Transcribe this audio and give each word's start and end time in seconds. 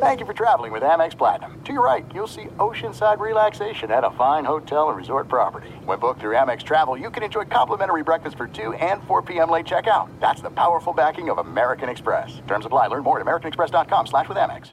Thank 0.00 0.20
you 0.20 0.26
for 0.26 0.32
traveling 0.32 0.70
with 0.70 0.84
Amex 0.84 1.18
Platinum. 1.18 1.60
To 1.64 1.72
your 1.72 1.84
right, 1.84 2.06
you'll 2.14 2.28
see 2.28 2.44
oceanside 2.58 3.18
relaxation 3.18 3.90
at 3.90 4.04
a 4.04 4.12
fine 4.12 4.44
hotel 4.44 4.90
and 4.90 4.96
resort 4.96 5.26
property. 5.26 5.70
When 5.84 5.98
booked 5.98 6.20
through 6.20 6.36
Amex 6.36 6.62
Travel, 6.62 6.96
you 6.96 7.10
can 7.10 7.24
enjoy 7.24 7.46
complimentary 7.46 8.04
breakfast 8.04 8.36
for 8.36 8.46
2 8.46 8.74
and 8.74 9.02
4 9.08 9.22
p.m. 9.22 9.50
late 9.50 9.66
checkout. 9.66 10.08
That's 10.20 10.40
the 10.40 10.50
powerful 10.50 10.92
backing 10.92 11.30
of 11.30 11.38
American 11.38 11.88
Express. 11.88 12.40
Terms 12.46 12.64
apply. 12.64 12.86
Learn 12.86 13.02
more 13.02 13.18
at 13.18 13.26
americanexpress.com 13.26 14.06
slash 14.06 14.28
with 14.28 14.38
Amex. 14.38 14.70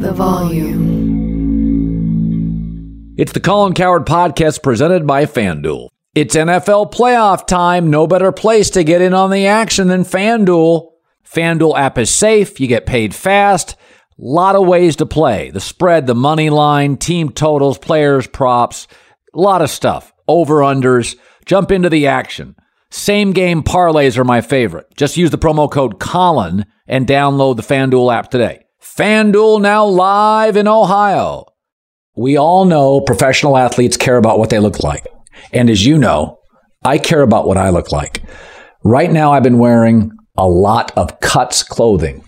The 0.00 0.12
volume. 0.12 1.00
It's 3.16 3.32
the 3.32 3.40
Colin 3.40 3.74
Cowherd 3.74 4.06
podcast 4.06 4.62
presented 4.62 5.04
by 5.04 5.26
FanDuel. 5.26 5.88
It's 6.14 6.36
NFL 6.36 6.92
playoff 6.92 7.44
time. 7.44 7.90
No 7.90 8.06
better 8.06 8.30
place 8.30 8.70
to 8.70 8.84
get 8.84 9.02
in 9.02 9.14
on 9.14 9.32
the 9.32 9.48
action 9.48 9.88
than 9.88 10.04
FanDuel. 10.04 10.89
FanDuel 11.32 11.78
app 11.78 11.96
is 11.98 12.12
safe. 12.12 12.58
You 12.58 12.66
get 12.66 12.86
paid 12.86 13.14
fast. 13.14 13.76
lot 14.18 14.56
of 14.56 14.66
ways 14.66 14.96
to 14.96 15.06
play. 15.06 15.50
The 15.50 15.60
spread, 15.60 16.06
the 16.06 16.14
money 16.14 16.50
line, 16.50 16.96
team 16.96 17.30
totals, 17.30 17.78
players, 17.78 18.26
props, 18.26 18.86
a 19.32 19.40
lot 19.40 19.62
of 19.62 19.70
stuff. 19.70 20.12
Over 20.26 20.56
unders. 20.56 21.16
Jump 21.46 21.70
into 21.70 21.88
the 21.88 22.06
action. 22.06 22.56
Same 22.90 23.32
game 23.32 23.62
parlays 23.62 24.18
are 24.18 24.24
my 24.24 24.40
favorite. 24.40 24.86
Just 24.96 25.16
use 25.16 25.30
the 25.30 25.38
promo 25.38 25.70
code 25.70 26.00
Colin 26.00 26.66
and 26.88 27.06
download 27.06 27.56
the 27.56 27.62
FanDuel 27.62 28.12
app 28.12 28.30
today. 28.30 28.64
FanDuel 28.82 29.60
now 29.60 29.86
live 29.86 30.56
in 30.56 30.66
Ohio. 30.66 31.46
We 32.16 32.36
all 32.36 32.64
know 32.64 33.00
professional 33.00 33.56
athletes 33.56 33.96
care 33.96 34.16
about 34.16 34.40
what 34.40 34.50
they 34.50 34.58
look 34.58 34.82
like. 34.82 35.06
And 35.52 35.70
as 35.70 35.86
you 35.86 35.96
know, 35.96 36.38
I 36.84 36.98
care 36.98 37.22
about 37.22 37.46
what 37.46 37.56
I 37.56 37.70
look 37.70 37.92
like. 37.92 38.22
Right 38.82 39.10
now, 39.10 39.32
I've 39.32 39.42
been 39.42 39.58
wearing 39.58 40.10
a 40.40 40.48
lot 40.48 40.90
of 40.96 41.20
cuts 41.20 41.62
clothing. 41.62 42.24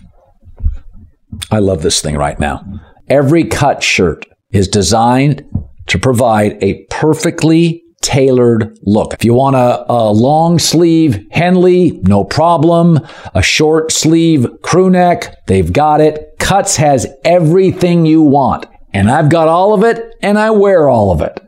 I 1.49 1.57
love 1.59 1.81
this 1.81 1.99
thing 1.99 2.15
right 2.15 2.39
now. 2.39 2.63
Every 3.09 3.43
cut 3.43 3.81
shirt 3.81 4.25
is 4.51 4.67
designed 4.67 5.43
to 5.87 5.97
provide 5.97 6.63
a 6.63 6.85
perfectly 6.91 7.83
tailored 8.01 8.77
look. 8.83 9.15
If 9.15 9.25
you 9.25 9.33
want 9.33 9.55
a, 9.55 9.91
a, 9.91 10.11
long 10.11 10.59
sleeve 10.59 11.25
Henley, 11.31 12.01
no 12.03 12.23
problem. 12.23 12.99
A 13.33 13.41
short 13.41 13.91
sleeve 13.91 14.47
crew 14.61 14.91
neck, 14.91 15.35
they've 15.47 15.73
got 15.73 15.99
it. 15.99 16.37
Cuts 16.37 16.75
has 16.75 17.07
everything 17.25 18.05
you 18.05 18.21
want. 18.21 18.67
And 18.93 19.09
I've 19.09 19.29
got 19.29 19.47
all 19.47 19.73
of 19.73 19.83
it 19.83 20.13
and 20.21 20.37
I 20.37 20.51
wear 20.51 20.87
all 20.87 21.11
of 21.11 21.21
it. 21.21 21.39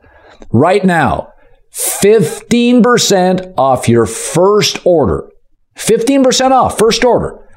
Right 0.51 0.83
now, 0.83 1.31
15% 1.73 3.53
off 3.55 3.87
your 3.87 4.07
first 4.07 4.83
order 4.83 5.29
15% 5.77 6.51
off 6.51 6.77
first 6.77 7.03
order 7.03 7.49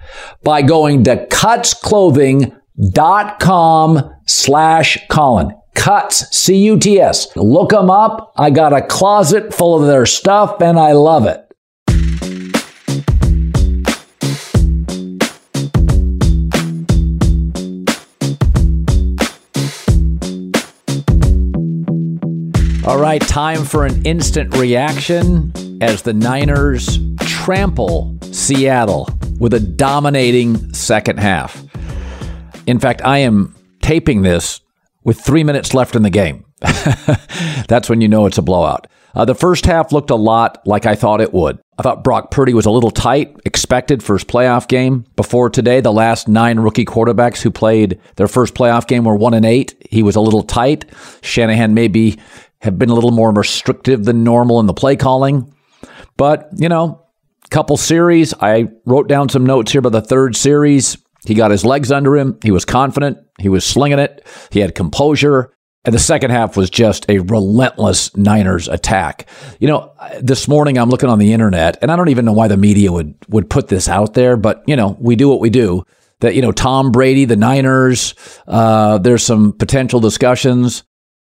by 0.43 0.63
going 0.63 1.05
to 1.05 1.27
cutsclothing.com 1.27 4.11
slash 4.27 4.99
Colin. 5.09 5.53
Cuts, 5.75 6.35
C-U-T-S. 6.37 7.37
Look 7.37 7.71
them 7.71 7.91
up. 7.91 8.33
I 8.37 8.51
got 8.51 8.73
a 8.73 8.83
closet 8.83 9.55
full 9.55 9.81
of 9.81 9.87
their 9.87 10.07
stuff 10.07 10.61
and 10.61 10.77
I 10.79 10.93
love 10.93 11.27
it. 11.27 11.45
All 22.85 22.99
right, 22.99 23.21
time 23.21 23.65
for 23.65 23.85
an 23.85 24.07
instant 24.07 24.57
reaction 24.57 25.53
as 25.83 26.03
the 26.03 26.15
Niners 26.15 26.99
trample 27.49 28.15
Seattle 28.31 29.09
with 29.41 29.55
a 29.55 29.61
dominating 29.61 30.75
second 30.75 31.19
half. 31.19 31.65
In 32.67 32.79
fact, 32.79 33.01
I 33.07 33.21
am 33.21 33.57
taping 33.81 34.21
this 34.21 34.61
with 35.03 35.19
three 35.19 35.43
minutes 35.45 35.73
left 35.73 35.97
in 35.97 36.03
the 36.03 36.11
game. 36.11 36.45
That's 37.67 37.89
when 37.89 38.03
you 38.03 38.09
know 38.09 38.27
it's 38.27 38.37
a 38.37 38.43
blowout. 38.43 38.87
Uh, 39.15 39.25
the 39.25 39.35
first 39.35 39.65
half 39.65 39.93
looked 39.93 40.11
a 40.11 40.15
lot 40.15 40.61
like 40.67 40.85
I 40.85 40.95
thought 40.95 41.23
it 41.23 41.33
would. 41.33 41.59
I 41.79 41.83
thought 41.83 42.05
Brock 42.05 42.31
Purdy 42.31 42.53
was 42.53 42.67
a 42.67 42.71
little 42.71 42.91
tight, 42.91 43.35
expected 43.47 44.03
first 44.03 44.29
playoff 44.29 44.69
game. 44.69 45.07
Before 45.17 45.49
today, 45.49 45.81
the 45.81 45.91
last 45.91 46.29
nine 46.29 46.61
rookie 46.61 46.85
quarterbacks 46.85 47.41
who 47.41 47.51
played 47.51 47.99
their 48.17 48.29
first 48.29 48.53
playoff 48.53 48.87
game 48.87 49.05
were 49.05 49.17
one 49.17 49.33
and 49.33 49.47
eight. 49.47 49.75
He 49.89 50.03
was 50.03 50.17
a 50.17 50.21
little 50.21 50.43
tight. 50.43 50.85
Shanahan 51.23 51.73
maybe 51.73 52.19
have 52.61 52.79
been 52.79 52.91
a 52.91 52.95
little 52.95 53.11
more 53.11 53.33
restrictive 53.33 54.05
than 54.05 54.23
normal 54.23 54.61
in 54.61 54.67
the 54.67 54.75
play 54.75 54.97
calling. 54.97 55.51
But, 56.19 56.51
you 56.59 56.69
know, 56.69 57.08
couple 57.49 57.77
series. 57.77 58.35
I 58.41 58.69
wrote 58.85 59.09
down 59.09 59.29
some 59.29 59.47
notes 59.47 59.73
here 59.73 59.81
about 59.81 59.93
the 59.93 60.03
third 60.03 60.37
series. 60.37 60.99
He 61.25 61.35
got 61.35 61.51
his 61.51 61.65
legs 61.65 61.91
under 61.91 62.17
him. 62.17 62.39
He 62.43 62.51
was 62.51 62.65
confident. 62.65 63.19
He 63.39 63.49
was 63.49 63.65
slinging 63.65 63.99
it. 63.99 64.27
He 64.51 64.61
had 64.61 64.75
composure. 64.75 65.53
And 65.85 65.95
the 65.95 65.99
second 65.99 66.31
half 66.33 66.57
was 66.57 66.71
just 66.71 67.09
a 67.09 67.21
relentless 67.21 68.15
Niners 68.17 68.69
attack. 68.69 69.29
You 69.59 69.69
know, 69.69 69.93
this 70.21 70.47
morning 70.49 70.77
I'm 70.77 70.91
looking 70.91 71.09
on 71.09 71.19
the 71.19 71.33
internet, 71.33 71.79
and 71.81 71.91
I 71.91 71.97
don't 71.97 72.09
even 72.09 72.25
know 72.25 72.33
why 72.33 72.49
the 72.49 72.57
media 72.57 72.93
would 72.93 73.15
would 73.29 73.49
put 73.49 73.69
this 73.69 73.89
out 73.89 74.15
there, 74.15 74.37
but 74.37 74.63
you 74.67 74.77
know, 74.77 74.97
we 75.01 75.17
do 75.17 75.29
what 75.29 75.41
we 75.41 75.51
do. 75.51 75.85
That 76.21 76.35
you 76.35 76.43
know, 76.43 76.53
Tom 76.53 76.91
Brady, 76.91 77.25
the 77.25 77.37
Niners. 77.37 78.15
Uh, 78.47 78.99
there's 78.99 79.25
some 79.25 79.53
potential 79.53 80.01
discussions. 80.01 80.83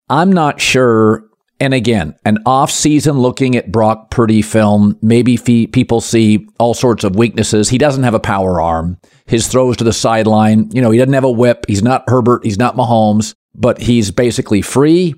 I'm 0.08 0.32
not 0.32 0.60
sure 0.60 1.28
and 1.60 1.72
again, 1.72 2.16
an 2.24 2.38
off-season 2.44 3.18
looking 3.18 3.56
at 3.56 3.70
Brock 3.70 4.10
Purdy 4.10 4.42
film, 4.42 4.98
maybe 5.00 5.36
fee- 5.36 5.68
people 5.68 6.00
see 6.00 6.46
all 6.58 6.74
sorts 6.74 7.04
of 7.04 7.16
weaknesses. 7.16 7.68
He 7.68 7.78
doesn't 7.78 8.02
have 8.02 8.14
a 8.14 8.20
power 8.20 8.60
arm. 8.60 8.98
His 9.26 9.46
throws 9.48 9.76
to 9.76 9.84
the 9.84 9.92
sideline, 9.92 10.68
you 10.72 10.82
know, 10.82 10.90
he 10.90 10.98
doesn't 10.98 11.14
have 11.14 11.24
a 11.24 11.30
whip. 11.30 11.64
He's 11.68 11.82
not 11.82 12.04
Herbert. 12.08 12.44
He's 12.44 12.58
not 12.58 12.76
Mahomes, 12.76 13.34
but 13.54 13.80
he's 13.80 14.10
basically 14.10 14.62
free. 14.62 15.14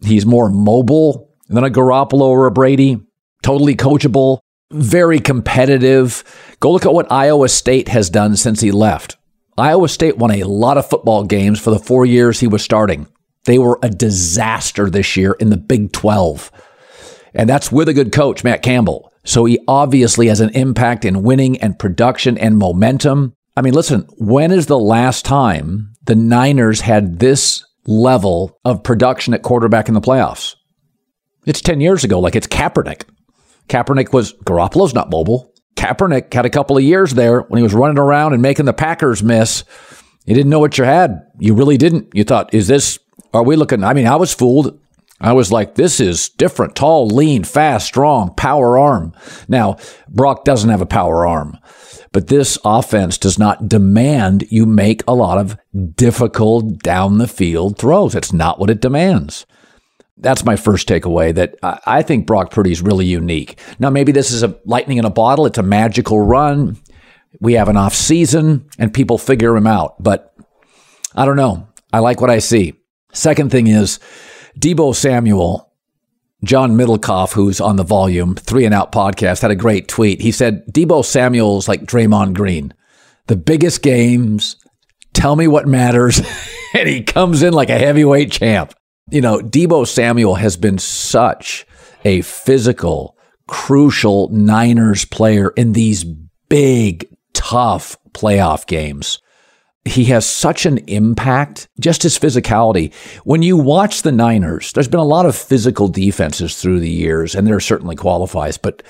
He's 0.00 0.26
more 0.26 0.50
mobile 0.50 1.30
than 1.48 1.64
a 1.64 1.70
Garoppolo 1.70 2.22
or 2.22 2.46
a 2.46 2.50
Brady. 2.50 3.00
Totally 3.42 3.76
coachable, 3.76 4.40
very 4.72 5.20
competitive. 5.20 6.24
Go 6.60 6.72
look 6.72 6.86
at 6.86 6.92
what 6.92 7.10
Iowa 7.10 7.48
State 7.48 7.88
has 7.88 8.10
done 8.10 8.36
since 8.36 8.60
he 8.60 8.70
left. 8.72 9.16
Iowa 9.56 9.88
State 9.88 10.18
won 10.18 10.32
a 10.32 10.44
lot 10.44 10.76
of 10.76 10.88
football 10.88 11.24
games 11.24 11.60
for 11.60 11.70
the 11.70 11.78
four 11.78 12.04
years 12.04 12.40
he 12.40 12.46
was 12.46 12.62
starting. 12.62 13.06
They 13.44 13.58
were 13.58 13.78
a 13.82 13.88
disaster 13.88 14.90
this 14.90 15.16
year 15.16 15.32
in 15.40 15.50
the 15.50 15.56
Big 15.56 15.92
12. 15.92 16.50
And 17.34 17.48
that's 17.48 17.72
with 17.72 17.88
a 17.88 17.94
good 17.94 18.12
coach, 18.12 18.44
Matt 18.44 18.62
Campbell. 18.62 19.12
So 19.24 19.44
he 19.44 19.58
obviously 19.68 20.28
has 20.28 20.40
an 20.40 20.50
impact 20.50 21.04
in 21.04 21.22
winning 21.22 21.58
and 21.58 21.78
production 21.78 22.38
and 22.38 22.56
momentum. 22.56 23.34
I 23.56 23.62
mean, 23.62 23.74
listen, 23.74 24.06
when 24.18 24.52
is 24.52 24.66
the 24.66 24.78
last 24.78 25.24
time 25.24 25.92
the 26.04 26.14
Niners 26.14 26.80
had 26.80 27.18
this 27.18 27.64
level 27.86 28.58
of 28.64 28.82
production 28.82 29.34
at 29.34 29.42
quarterback 29.42 29.88
in 29.88 29.94
the 29.94 30.00
playoffs? 30.00 30.54
It's 31.44 31.60
10 31.60 31.80
years 31.80 32.04
ago, 32.04 32.20
like 32.20 32.36
it's 32.36 32.46
Kaepernick. 32.46 33.02
Kaepernick 33.68 34.12
was, 34.12 34.32
Garoppolo's 34.44 34.94
not 34.94 35.10
mobile. 35.10 35.52
Kaepernick 35.76 36.32
had 36.32 36.46
a 36.46 36.50
couple 36.50 36.76
of 36.76 36.82
years 36.82 37.14
there 37.14 37.42
when 37.42 37.58
he 37.58 37.62
was 37.62 37.74
running 37.74 37.98
around 37.98 38.32
and 38.32 38.42
making 38.42 38.66
the 38.66 38.72
Packers 38.72 39.22
miss. 39.22 39.64
You 40.24 40.34
didn't 40.34 40.50
know 40.50 40.58
what 40.58 40.76
you 40.76 40.84
had. 40.84 41.20
You 41.38 41.54
really 41.54 41.76
didn't. 41.76 42.08
You 42.14 42.24
thought, 42.24 42.52
is 42.52 42.66
this 42.66 42.98
are 43.34 43.42
we 43.42 43.56
looking? 43.56 43.84
I 43.84 43.94
mean, 43.94 44.06
I 44.06 44.16
was 44.16 44.34
fooled. 44.34 44.78
I 45.20 45.32
was 45.32 45.50
like, 45.50 45.74
this 45.74 45.98
is 45.98 46.28
different. 46.28 46.76
Tall, 46.76 47.08
lean, 47.08 47.42
fast, 47.42 47.86
strong, 47.86 48.34
power 48.34 48.78
arm. 48.78 49.12
Now, 49.48 49.76
Brock 50.08 50.44
doesn't 50.44 50.70
have 50.70 50.80
a 50.80 50.86
power 50.86 51.26
arm, 51.26 51.58
but 52.12 52.28
this 52.28 52.56
offense 52.64 53.18
does 53.18 53.38
not 53.38 53.68
demand 53.68 54.46
you 54.50 54.64
make 54.64 55.02
a 55.08 55.14
lot 55.14 55.38
of 55.38 55.58
difficult 55.96 56.78
down 56.84 57.18
the 57.18 57.26
field 57.26 57.78
throws. 57.78 58.14
It's 58.14 58.32
not 58.32 58.60
what 58.60 58.70
it 58.70 58.80
demands. 58.80 59.44
That's 60.16 60.44
my 60.44 60.56
first 60.56 60.88
takeaway 60.88 61.34
that 61.34 61.56
I 61.62 62.02
think 62.02 62.26
Brock 62.26 62.50
Purdy 62.50 62.72
is 62.72 62.82
really 62.82 63.06
unique. 63.06 63.60
Now, 63.78 63.90
maybe 63.90 64.12
this 64.12 64.30
is 64.30 64.42
a 64.42 64.56
lightning 64.64 64.98
in 64.98 65.04
a 65.04 65.10
bottle. 65.10 65.46
It's 65.46 65.58
a 65.58 65.62
magical 65.62 66.20
run. 66.20 66.76
We 67.40 67.54
have 67.54 67.68
an 67.68 67.76
off 67.76 67.94
season 67.94 68.68
and 68.78 68.94
people 68.94 69.18
figure 69.18 69.56
him 69.56 69.66
out, 69.66 70.00
but 70.02 70.34
I 71.14 71.24
don't 71.24 71.36
know. 71.36 71.68
I 71.92 71.98
like 72.00 72.20
what 72.20 72.30
I 72.30 72.38
see. 72.38 72.74
Second 73.12 73.50
thing 73.50 73.66
is 73.66 73.98
Deebo 74.58 74.94
Samuel, 74.94 75.72
John 76.44 76.76
Middlekauff, 76.76 77.32
who's 77.32 77.60
on 77.60 77.76
the 77.76 77.84
volume 77.84 78.34
three 78.34 78.64
and 78.64 78.74
out 78.74 78.92
podcast, 78.92 79.42
had 79.42 79.50
a 79.50 79.56
great 79.56 79.88
tweet. 79.88 80.20
He 80.20 80.32
said, 80.32 80.66
Deebo 80.66 81.04
Samuel's 81.04 81.68
like 81.68 81.82
Draymond 81.82 82.34
Green. 82.34 82.74
The 83.26 83.36
biggest 83.36 83.82
games, 83.82 84.56
tell 85.12 85.36
me 85.36 85.48
what 85.48 85.66
matters. 85.66 86.20
and 86.74 86.88
he 86.88 87.02
comes 87.02 87.42
in 87.42 87.52
like 87.52 87.70
a 87.70 87.78
heavyweight 87.78 88.30
champ. 88.30 88.74
You 89.10 89.20
know, 89.20 89.38
Deebo 89.38 89.86
Samuel 89.86 90.34
has 90.36 90.56
been 90.56 90.78
such 90.78 91.66
a 92.04 92.20
physical, 92.20 93.16
crucial 93.46 94.28
Niners 94.28 95.04
player 95.04 95.50
in 95.50 95.72
these 95.72 96.04
big, 96.48 97.08
tough 97.32 97.96
playoff 98.12 98.66
games 98.66 99.18
he 99.84 100.04
has 100.06 100.26
such 100.26 100.66
an 100.66 100.78
impact, 100.86 101.68
just 101.80 102.02
his 102.02 102.18
physicality. 102.18 102.92
When 103.24 103.42
you 103.42 103.56
watch 103.56 104.02
the 104.02 104.12
Niners, 104.12 104.72
there's 104.72 104.88
been 104.88 105.00
a 105.00 105.04
lot 105.04 105.26
of 105.26 105.36
physical 105.36 105.88
defenses 105.88 106.60
through 106.60 106.80
the 106.80 106.90
years, 106.90 107.34
and 107.34 107.46
there 107.46 107.60
certainly 107.60 107.96
qualifies. 107.96 108.58
But 108.58 108.82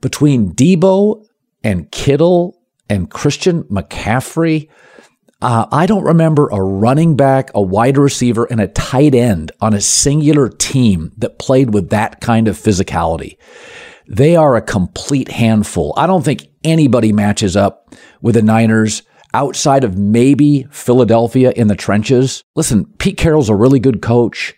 between 0.00 0.52
Deebo 0.52 1.24
and 1.64 1.90
Kittle 1.90 2.60
and 2.88 3.10
Christian 3.10 3.64
McCaffrey, 3.64 4.68
Uh, 5.42 5.66
I 5.70 5.84
don't 5.84 6.04
remember 6.04 6.48
a 6.48 6.62
running 6.62 7.14
back, 7.14 7.50
a 7.54 7.60
wide 7.60 7.98
receiver, 7.98 8.46
and 8.50 8.58
a 8.58 8.68
tight 8.68 9.14
end 9.14 9.52
on 9.60 9.74
a 9.74 9.82
singular 9.82 10.48
team 10.48 11.12
that 11.18 11.38
played 11.38 11.74
with 11.74 11.90
that 11.90 12.22
kind 12.22 12.48
of 12.48 12.56
physicality. 12.56 13.36
They 14.08 14.34
are 14.34 14.56
a 14.56 14.62
complete 14.62 15.30
handful. 15.30 15.92
I 15.94 16.06
don't 16.06 16.24
think 16.24 16.48
anybody 16.64 17.12
matches 17.12 17.54
up 17.54 17.94
with 18.22 18.34
the 18.34 18.42
Niners 18.42 19.02
outside 19.34 19.84
of 19.84 19.98
maybe 19.98 20.66
Philadelphia 20.70 21.52
in 21.52 21.68
the 21.68 21.76
trenches. 21.76 22.42
Listen, 22.54 22.86
Pete 22.98 23.16
Carroll's 23.16 23.48
a 23.48 23.54
really 23.54 23.80
good 23.80 24.02
coach. 24.02 24.54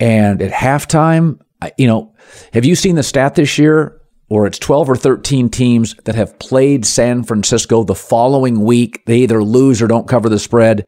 And 0.00 0.42
at 0.42 0.52
halftime, 0.52 1.40
you 1.78 1.86
know, 1.86 2.14
have 2.52 2.64
you 2.64 2.74
seen 2.74 2.96
the 2.96 3.02
stat 3.02 3.34
this 3.34 3.58
year? 3.58 4.00
Or 4.30 4.46
it's 4.46 4.58
12 4.58 4.90
or 4.90 4.96
13 4.96 5.50
teams 5.50 5.94
that 6.04 6.14
have 6.14 6.38
played 6.38 6.86
San 6.86 7.22
Francisco 7.24 7.84
the 7.84 7.94
following 7.94 8.64
week. 8.64 9.04
They 9.06 9.18
either 9.18 9.44
lose 9.44 9.82
or 9.82 9.86
don't 9.86 10.08
cover 10.08 10.28
the 10.28 10.38
spread. 10.38 10.86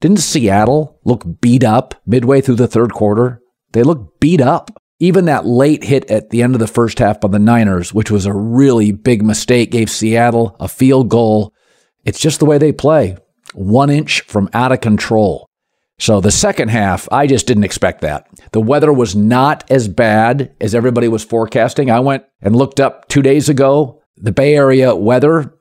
Didn't 0.00 0.18
Seattle 0.18 0.98
look 1.04 1.40
beat 1.40 1.62
up 1.62 1.94
midway 2.06 2.40
through 2.40 2.56
the 2.56 2.66
third 2.66 2.92
quarter? 2.92 3.40
They 3.72 3.82
look 3.82 4.18
beat 4.20 4.40
up. 4.40 4.70
Even 4.98 5.26
that 5.26 5.46
late 5.46 5.84
hit 5.84 6.10
at 6.10 6.30
the 6.30 6.42
end 6.42 6.54
of 6.54 6.60
the 6.60 6.66
first 6.66 6.98
half 6.98 7.20
by 7.20 7.28
the 7.28 7.38
Niners, 7.38 7.92
which 7.92 8.10
was 8.10 8.24
a 8.24 8.32
really 8.32 8.90
big 8.90 9.22
mistake, 9.22 9.70
gave 9.70 9.90
Seattle 9.90 10.56
a 10.58 10.66
field 10.66 11.08
goal. 11.08 11.52
It's 12.04 12.20
just 12.20 12.38
the 12.40 12.46
way 12.46 12.58
they 12.58 12.72
play. 12.72 13.16
One 13.54 13.90
inch 13.90 14.22
from 14.22 14.48
out 14.52 14.72
of 14.72 14.80
control. 14.80 15.46
So 15.98 16.20
the 16.20 16.32
second 16.32 16.68
half, 16.70 17.08
I 17.12 17.26
just 17.26 17.46
didn't 17.46 17.64
expect 17.64 18.00
that. 18.00 18.26
The 18.52 18.60
weather 18.60 18.92
was 18.92 19.14
not 19.14 19.70
as 19.70 19.86
bad 19.86 20.54
as 20.60 20.74
everybody 20.74 21.06
was 21.06 21.24
forecasting. 21.24 21.90
I 21.90 22.00
went 22.00 22.24
and 22.40 22.56
looked 22.56 22.80
up 22.80 23.08
two 23.08 23.22
days 23.22 23.48
ago 23.48 24.02
the 24.16 24.32
Bay 24.32 24.54
Area 24.54 24.94
weather, 24.94 25.54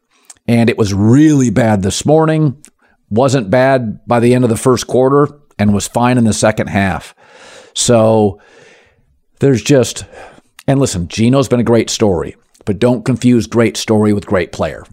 and 0.47 0.69
it 0.69 0.77
was 0.77 0.93
really 0.93 1.49
bad 1.49 1.83
this 1.83 2.05
morning. 2.05 2.63
Wasn't 3.09 3.49
bad 3.49 4.05
by 4.07 4.19
the 4.19 4.33
end 4.33 4.43
of 4.43 4.49
the 4.49 4.57
first 4.57 4.88
quarter, 4.88 5.27
and 5.59 5.73
was 5.73 5.88
fine 5.88 6.17
in 6.17 6.23
the 6.23 6.33
second 6.33 6.67
half. 6.67 7.13
So 7.75 8.41
there's 9.39 9.61
just, 9.61 10.05
and 10.67 10.79
listen, 10.79 11.07
Geno's 11.07 11.47
been 11.47 11.59
a 11.59 11.63
great 11.63 11.89
story, 11.89 12.35
but 12.65 12.79
don't 12.79 13.05
confuse 13.05 13.47
great 13.47 13.77
story 13.77 14.11
with 14.13 14.25
great 14.25 14.51
player. 14.51 14.83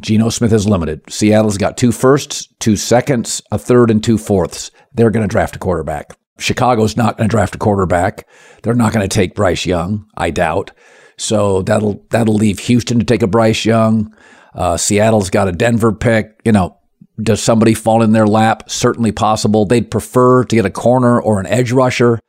Geno 0.00 0.28
Smith 0.28 0.52
is 0.52 0.68
limited. 0.68 1.02
Seattle's 1.10 1.58
got 1.58 1.76
two 1.76 1.92
firsts, 1.92 2.48
two 2.58 2.76
seconds, 2.76 3.42
a 3.50 3.58
third, 3.58 3.90
and 3.90 4.02
two 4.02 4.18
fourths. 4.18 4.70
They're 4.94 5.10
going 5.10 5.26
to 5.26 5.32
draft 5.32 5.56
a 5.56 5.58
quarterback. 5.58 6.16
Chicago's 6.38 6.96
not 6.96 7.16
going 7.16 7.28
to 7.28 7.32
draft 7.34 7.54
a 7.54 7.58
quarterback. 7.58 8.28
They're 8.62 8.74
not 8.74 8.92
going 8.92 9.08
to 9.08 9.14
take 9.14 9.34
Bryce 9.34 9.64
Young, 9.64 10.06
I 10.16 10.30
doubt. 10.30 10.70
So 11.16 11.62
that'll 11.62 12.04
that'll 12.10 12.34
leave 12.34 12.58
Houston 12.60 12.98
to 12.98 13.04
take 13.04 13.22
a 13.22 13.26
Bryce 13.26 13.64
Young. 13.64 14.14
Uh, 14.54 14.76
Seattle's 14.76 15.30
got 15.30 15.48
a 15.48 15.52
Denver 15.52 15.92
pick. 15.92 16.38
You 16.44 16.52
know, 16.52 16.78
does 17.20 17.42
somebody 17.42 17.72
fall 17.72 18.02
in 18.02 18.12
their 18.12 18.26
lap? 18.26 18.68
Certainly 18.68 19.12
possible. 19.12 19.64
They'd 19.64 19.90
prefer 19.90 20.44
to 20.44 20.56
get 20.56 20.66
a 20.66 20.70
corner 20.70 21.20
or 21.20 21.40
an 21.40 21.46
edge 21.46 21.72
rusher. 21.72 22.20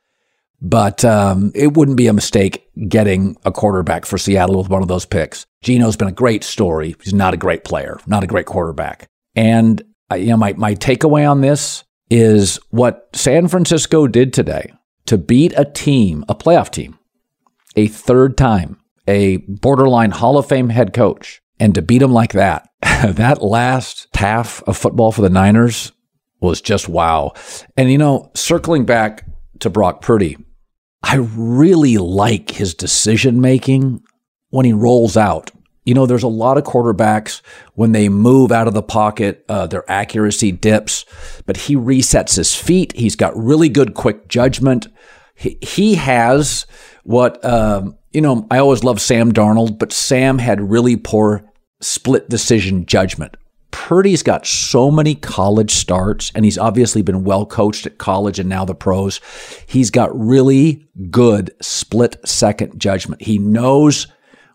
But 0.60 1.04
um, 1.04 1.52
it 1.54 1.74
wouldn't 1.74 1.96
be 1.96 2.08
a 2.08 2.12
mistake 2.12 2.68
getting 2.88 3.36
a 3.44 3.52
quarterback 3.52 4.04
for 4.04 4.18
Seattle 4.18 4.58
with 4.58 4.68
one 4.68 4.82
of 4.82 4.88
those 4.88 5.06
picks. 5.06 5.46
Geno's 5.62 5.96
been 5.96 6.08
a 6.08 6.12
great 6.12 6.42
story. 6.42 6.96
He's 7.02 7.14
not 7.14 7.34
a 7.34 7.38
great 7.38 7.64
player, 7.64 8.00
not 8.06 8.24
a 8.24 8.26
great 8.26 8.46
quarterback. 8.46 9.08
And 9.36 9.82
uh, 10.10 10.16
you 10.16 10.26
know, 10.26 10.36
my 10.36 10.54
my 10.54 10.74
takeaway 10.74 11.30
on 11.30 11.40
this 11.42 11.84
is 12.10 12.58
what 12.70 13.08
San 13.14 13.48
Francisco 13.48 14.06
did 14.06 14.32
today 14.32 14.72
to 15.06 15.18
beat 15.18 15.52
a 15.56 15.64
team, 15.64 16.24
a 16.28 16.34
playoff 16.34 16.70
team, 16.70 16.98
a 17.76 17.86
third 17.86 18.36
time, 18.36 18.80
a 19.06 19.38
borderline 19.38 20.10
Hall 20.10 20.38
of 20.38 20.46
Fame 20.46 20.70
head 20.70 20.92
coach, 20.92 21.40
and 21.60 21.74
to 21.74 21.82
beat 21.82 21.98
them 21.98 22.12
like 22.12 22.32
that. 22.32 22.68
that 22.82 23.42
last 23.42 24.08
half 24.14 24.62
of 24.64 24.76
football 24.76 25.12
for 25.12 25.22
the 25.22 25.30
Niners 25.30 25.92
was 26.40 26.60
just 26.60 26.88
wow. 26.88 27.32
And 27.76 27.90
you 27.90 27.98
know, 27.98 28.30
circling 28.34 28.84
back 28.84 29.26
to 29.60 29.70
Brock 29.70 30.00
Purdy, 30.00 30.36
I 31.02 31.16
really 31.16 31.96
like 31.98 32.50
his 32.50 32.74
decision 32.74 33.40
making 33.40 34.02
when 34.50 34.66
he 34.66 34.72
rolls 34.72 35.16
out. 35.16 35.50
You 35.84 35.94
know, 35.94 36.04
there's 36.04 36.22
a 36.22 36.28
lot 36.28 36.58
of 36.58 36.64
quarterbacks 36.64 37.40
when 37.74 37.92
they 37.92 38.10
move 38.10 38.52
out 38.52 38.68
of 38.68 38.74
the 38.74 38.82
pocket, 38.82 39.44
uh, 39.48 39.66
their 39.66 39.90
accuracy 39.90 40.52
dips, 40.52 41.06
but 41.46 41.56
he 41.56 41.76
resets 41.76 42.36
his 42.36 42.54
feet. 42.54 42.92
He's 42.94 43.16
got 43.16 43.36
really 43.36 43.70
good 43.70 43.94
quick 43.94 44.28
judgment. 44.28 44.88
He, 45.34 45.56
he 45.62 45.94
has 45.94 46.66
what, 47.04 47.42
um, 47.42 47.96
you 48.12 48.20
know, 48.20 48.46
I 48.50 48.58
always 48.58 48.84
love 48.84 49.00
Sam 49.00 49.32
Darnold, 49.32 49.78
but 49.78 49.92
Sam 49.92 50.38
had 50.38 50.70
really 50.70 50.96
poor 50.96 51.50
split 51.80 52.28
decision 52.28 52.84
judgment. 52.84 53.36
Purdy's 53.70 54.22
got 54.22 54.46
so 54.46 54.90
many 54.90 55.14
college 55.14 55.70
starts, 55.72 56.32
and 56.34 56.44
he's 56.44 56.58
obviously 56.58 57.02
been 57.02 57.24
well 57.24 57.46
coached 57.46 57.86
at 57.86 57.98
college 57.98 58.38
and 58.38 58.48
now 58.48 58.64
the 58.64 58.74
pros. 58.74 59.20
He's 59.66 59.90
got 59.90 60.18
really 60.18 60.86
good 61.10 61.50
split 61.60 62.16
second 62.26 62.78
judgment. 62.78 63.22
He 63.22 63.38
knows 63.38 64.06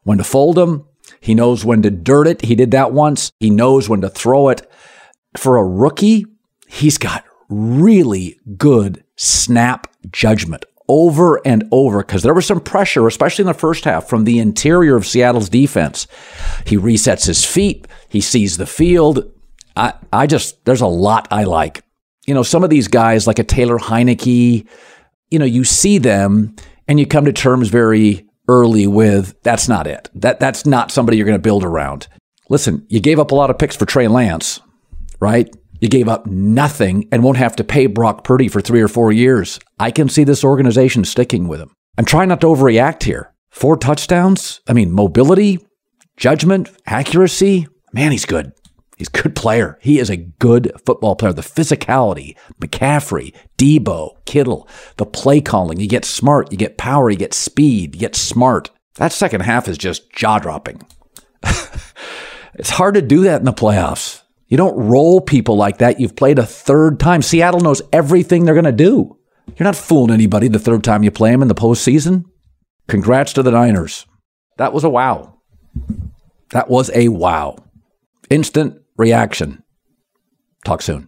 when 0.04 0.18
to 0.18 0.24
fold 0.24 0.56
them, 0.56 0.86
he 1.19 1.33
knows 1.36 1.63
when 1.63 1.81
to 1.83 1.92
dirt 1.92 2.27
it. 2.27 2.42
He 2.42 2.56
did 2.56 2.71
that 2.71 2.92
once. 2.92 3.31
He 3.39 3.50
knows 3.50 3.88
when 3.88 4.01
to 4.01 4.10
throw 4.10 4.50
it. 4.50 4.69
For 5.38 5.57
a 5.57 5.63
rookie, 5.63 6.25
he's 6.68 6.98
got 6.98 7.24
really 7.50 8.39
good 8.57 9.04
snap 9.16 9.88
judgment 10.12 10.66
over 10.88 11.41
and 11.45 11.68
over 11.71 12.00
because 12.00 12.24
there 12.24 12.33
was 12.33 12.45
some 12.45 12.59
pressure, 12.59 13.07
especially 13.07 13.44
in 13.44 13.47
the 13.47 13.53
first 13.53 13.85
half, 13.85 14.07
from 14.07 14.24
the 14.24 14.39
interior 14.39 14.95
of 14.95 15.06
Seattle's 15.06 15.50
defense. 15.50 16.07
He 16.65 16.77
resets 16.77 17.25
his 17.25 17.45
feet, 17.45 17.88
he 18.09 18.21
sees 18.21 18.57
the 18.57 18.65
field. 18.65 19.31
I, 19.75 19.94
I 20.12 20.27
just, 20.27 20.63
there's 20.65 20.81
a 20.81 20.88
lot 20.88 21.27
I 21.31 21.45
like. 21.45 21.83
You 22.27 22.33
know, 22.33 22.44
some 22.44 22.63
of 22.63 22.69
these 22.69 22.88
guys, 22.88 23.25
like 23.25 23.39
a 23.39 23.44
Taylor 23.44 23.77
Heinicke, 23.77 24.68
you 25.31 25.39
know, 25.39 25.45
you 25.45 25.63
see 25.63 25.97
them 25.97 26.56
and 26.88 27.00
you 27.00 27.07
come 27.07 27.25
to 27.25 27.33
terms 27.33 27.69
very 27.69 28.27
early 28.47 28.88
with 28.88 29.35
that's 29.41 29.68
not 29.68 29.88
it. 29.88 30.09
That 30.13 30.39
that's 30.39 30.65
not 30.65 30.91
somebody 30.91 31.18
you're 31.18 31.25
going 31.25 31.38
to 31.38 31.41
build 31.41 31.63
around. 31.63 32.07
Listen, 32.50 32.85
you 32.89 33.00
gave 33.00 33.19
up 33.19 33.31
a 33.31 33.35
lot 33.35 33.50
of 33.50 33.57
picks 33.57 33.75
for 33.75 33.85
Trey 33.85 34.07
Lance, 34.07 34.59
right? 35.19 35.50
You 35.83 35.89
gave 35.89 36.07
up 36.07 36.25
nothing 36.27 37.09
and 37.12 37.21
won't 37.21 37.35
have 37.35 37.57
to 37.57 37.63
pay 37.65 37.88
Brock 37.88 38.24
Purdy 38.24 38.47
for 38.47 38.62
three 38.62 38.80
or 38.80 38.88
four 38.88 39.12
years. 39.12 39.59
I 39.77 39.91
can 39.91 40.07
see 40.07 40.24
this 40.24 40.45
organization 40.45 41.03
sticking 41.03 41.50
with 41.50 41.59
him. 41.59 41.75
I'm 41.97 42.06
trying 42.06 42.30
not 42.30 42.39
to 42.39 42.47
overreact 42.47 43.03
here. 43.03 43.33
Four 43.50 43.75
touchdowns. 43.75 44.62
I 44.65 44.71
mean, 44.71 44.94
mobility, 44.94 45.59
judgment, 46.15 46.69
accuracy. 46.85 47.68
Man, 47.91 48.13
he's 48.13 48.24
good. 48.24 48.53
He's 48.95 49.09
a 49.09 49.24
good 49.24 49.35
player. 49.35 49.77
He 49.81 50.00
is 50.00 50.09
a 50.09 50.15
good 50.15 50.71
football 50.85 51.18
player. 51.18 51.33
The 51.33 51.41
physicality, 51.41 52.38
McCaffrey, 52.62 53.35
Deebo, 53.57 54.23
Kittle, 54.25 54.69
the 54.95 55.06
play 55.06 55.42
calling. 55.42 55.81
You 55.81 55.90
get 55.90 56.06
smart, 56.06 56.49
you 56.49 56.57
get 56.57 56.78
power, 56.78 57.09
you 57.09 57.18
get 57.18 57.33
speed, 57.33 57.95
you 57.95 57.99
get 57.99 58.16
smart. 58.16 58.71
That 58.95 59.11
second 59.11 59.42
half 59.42 59.68
is 59.68 59.78
just 59.78 60.09
jaw 60.13 60.40
dropping. 60.40 60.81
it's 62.54 62.69
hard 62.69 62.94
to 62.94 63.02
do 63.02 63.23
that 63.23 63.42
in 63.42 63.45
the 63.45 63.52
playoffs. 63.52 64.22
You 64.54 64.57
don't 64.57 64.78
roll 64.78 65.19
people 65.19 65.57
like 65.57 65.80
that. 65.80 66.00
You've 66.00 66.16
played 66.16 66.38
a 66.38 66.45
third 66.45 67.00
time. 67.00 67.24
Seattle 67.24 67.62
knows 67.62 67.81
everything 67.92 68.45
they're 68.45 68.54
going 68.54 68.66
to 68.66 68.72
do. 68.72 69.18
You're 69.48 69.64
not 69.64 69.76
fooling 69.76 70.14
anybody 70.14 70.48
the 70.48 70.60
third 70.60 70.83
time 70.83 71.02
you 71.02 71.10
play 71.10 71.31
them 71.31 71.42
in 71.42 71.48
the 71.48 71.56
postseason. 71.56 72.26
Congrats 72.88 73.33
to 73.33 73.42
the 73.42 73.50
Niners. 73.50 74.06
That 74.60 74.72
was 74.72 74.83
a 74.83 74.90
wow. 74.90 75.40
That 76.52 76.69
was 76.69 76.92
a 76.94 77.07
wow. 77.07 77.56
Instant 78.30 78.80
reaction. 78.95 79.64
Talk 80.64 80.83
soon. 80.83 81.07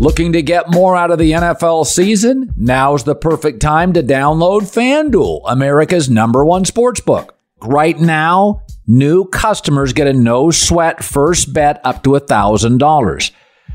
Looking 0.00 0.32
to 0.32 0.40
get 0.40 0.70
more 0.70 0.96
out 0.96 1.10
of 1.10 1.18
the 1.18 1.32
NFL 1.32 1.84
season? 1.84 2.54
Now's 2.56 3.04
the 3.04 3.14
perfect 3.14 3.60
time 3.60 3.92
to 3.92 4.02
download 4.02 4.62
FanDuel, 4.62 5.42
America's 5.44 6.08
number 6.08 6.42
one 6.42 6.64
sports 6.64 7.02
book. 7.02 7.36
Right 7.60 8.00
now, 8.00 8.62
new 8.86 9.26
customers 9.26 9.92
get 9.92 10.06
a 10.06 10.14
no 10.14 10.50
sweat 10.50 11.04
first 11.04 11.52
bet 11.52 11.82
up 11.84 12.02
to 12.04 12.12
$1,000. 12.12 13.30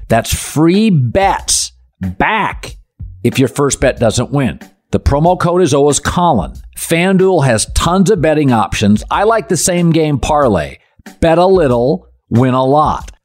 That's 0.08 0.34
free 0.34 0.90
bets 0.90 1.74
back 2.02 2.76
if 3.24 3.38
your 3.38 3.48
first 3.48 3.80
bet 3.80 4.00
doesn't 4.00 4.32
win. 4.32 4.60
The 4.90 5.00
promo 5.00 5.40
code 5.40 5.62
is 5.62 5.76
always 5.76 6.00
Colin. 6.00 6.54
FanDuel 6.76 7.46
has 7.46 7.72
tons 7.76 8.10
of 8.10 8.24
betting 8.24 8.52
options. 8.52 9.04
I 9.12 9.26
like 9.26 9.48
the 9.48 9.58
same 9.58 9.92
game 9.92 10.18
parlay. 10.18 10.80
Bet 11.20 11.38
a 11.38 11.46
little, 11.46 12.08
win 12.32 12.56
a 12.56 12.66
lot. 12.66 13.15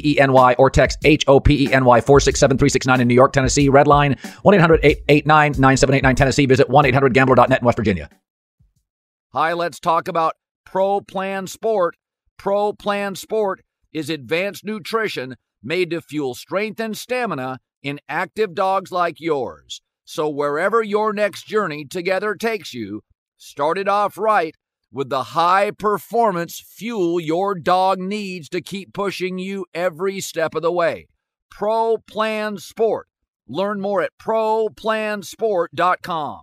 P 0.00 0.12
E 0.12 0.20
N 0.20 0.32
Y 0.32 0.54
or 0.58 0.70
text 0.70 0.98
H 1.04 1.24
O 1.28 1.40
P 1.40 1.66
E 1.66 1.72
N 1.72 1.84
Y 1.84 2.00
467 2.00 3.00
in 3.00 3.08
New 3.08 3.14
York, 3.14 3.32
Tennessee. 3.32 3.68
Red 3.68 3.86
line 3.86 4.16
1 4.42 4.54
800 4.54 4.80
889 4.82 5.52
9789 5.58 6.16
Tennessee. 6.16 6.46
Visit 6.46 6.68
1 6.68 6.86
800 6.86 7.14
gambler.net 7.14 7.60
in 7.60 7.64
West 7.64 7.76
Virginia. 7.76 8.08
Hi, 9.32 9.52
let's 9.52 9.80
talk 9.80 10.08
about 10.08 10.34
Pro 10.64 11.00
Plan 11.00 11.46
Sport. 11.46 11.96
Pro 12.38 12.72
Plan 12.72 13.14
Sport 13.14 13.62
is 13.92 14.10
advanced 14.10 14.64
nutrition 14.64 15.36
made 15.62 15.90
to 15.90 16.00
fuel 16.00 16.34
strength 16.34 16.80
and 16.80 16.96
stamina 16.96 17.58
in 17.82 18.00
active 18.08 18.54
dogs 18.54 18.90
like 18.90 19.20
yours. 19.20 19.80
So, 20.04 20.28
wherever 20.28 20.82
your 20.82 21.12
next 21.12 21.46
journey 21.46 21.84
together 21.84 22.34
takes 22.34 22.74
you, 22.74 23.02
start 23.36 23.78
it 23.78 23.88
off 23.88 24.18
right 24.18 24.54
with 24.94 25.10
the 25.10 25.24
high 25.24 25.72
performance 25.72 26.60
fuel 26.60 27.20
your 27.20 27.54
dog 27.56 27.98
needs 27.98 28.48
to 28.48 28.62
keep 28.62 28.94
pushing 28.94 29.38
you 29.38 29.66
every 29.74 30.20
step 30.20 30.54
of 30.54 30.62
the 30.62 30.72
way. 30.72 31.08
Pro 31.50 31.98
Plan 31.98 32.56
Sport. 32.58 33.08
Learn 33.48 33.80
more 33.80 34.00
at 34.00 34.12
ProPlansport.com. 34.18 36.42